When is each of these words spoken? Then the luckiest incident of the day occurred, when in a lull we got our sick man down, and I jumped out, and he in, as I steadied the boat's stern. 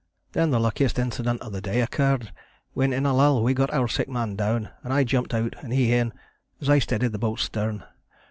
Then 0.31 0.49
the 0.49 0.59
luckiest 0.59 0.97
incident 0.97 1.43
of 1.43 1.51
the 1.51 1.61
day 1.61 1.79
occurred, 1.79 2.33
when 2.73 2.91
in 2.91 3.05
a 3.05 3.13
lull 3.13 3.43
we 3.43 3.53
got 3.53 3.71
our 3.71 3.87
sick 3.87 4.09
man 4.09 4.35
down, 4.35 4.69
and 4.83 4.91
I 4.91 5.03
jumped 5.03 5.31
out, 5.31 5.53
and 5.61 5.71
he 5.71 5.93
in, 5.93 6.11
as 6.59 6.71
I 6.71 6.79
steadied 6.79 7.11
the 7.11 7.19
boat's 7.19 7.43
stern. 7.43 7.83